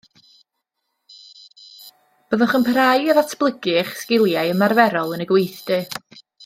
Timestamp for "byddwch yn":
2.33-2.67